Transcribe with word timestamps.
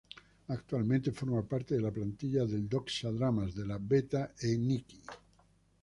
Actualmente 0.47 1.11
forma 1.11 1.43
parte 1.43 1.75
de 1.75 1.81
la 1.81 1.91
plantilla 1.91 2.43
del 2.45 2.67
Doxa 2.67 3.11
Dramas 3.11 3.53
de 3.53 3.67
la 3.67 3.77
Beta 3.77 4.31
Ethniki. 4.39 4.99